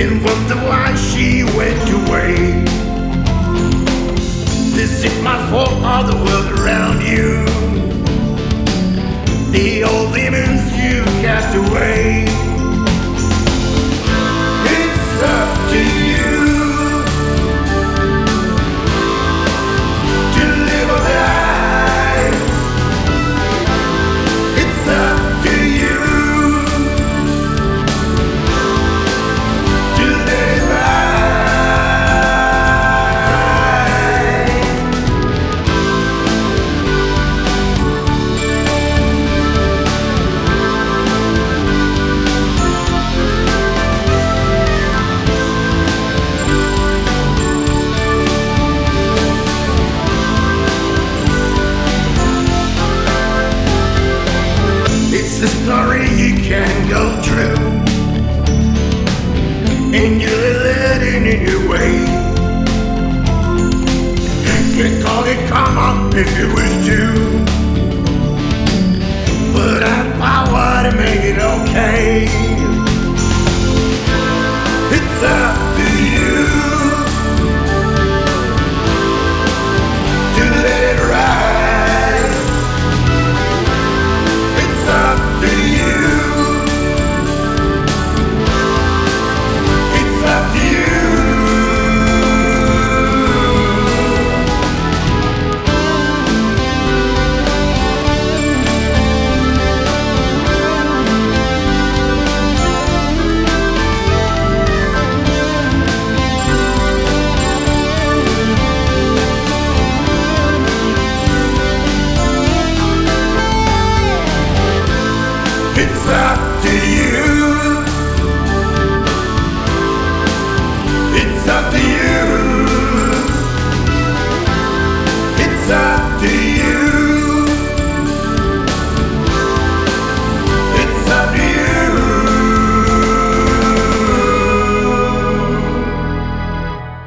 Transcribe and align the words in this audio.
and 0.00 0.24
wonder 0.24 0.56
why 0.68 0.94
she 0.96 1.44
went 1.56 1.88
away. 1.90 2.64
This 4.74 5.04
is 5.04 5.22
my 5.22 5.38
fault, 5.50 5.82
all 5.84 6.04
the 6.04 6.16
world 6.16 6.58
around 6.58 7.00
you. 7.00 7.44
The 9.52 9.84
old 9.84 10.12
demons 10.14 10.64
you 10.76 11.04
cast 11.22 11.54
away. 11.56 12.26
The 55.44 55.50
story 55.50 56.08
you 56.16 56.36
can 56.36 56.88
go 56.88 57.20
through, 57.20 57.60
and 59.92 60.22
you're 60.22 60.54
letting 60.64 61.26
in 61.26 61.46
your 61.46 61.68
way. 61.68 62.02
Can 64.74 65.02
call 65.02 65.24
it 65.24 65.46
karma 65.50 66.08
if 66.14 66.30
you 66.38 66.46
wish 66.54 66.86
to, 66.86 67.00
but 69.52 69.82
I 69.82 70.03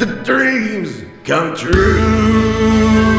the 0.00 0.06
dreams 0.24 1.04
come 1.24 1.54
true. 1.54 3.09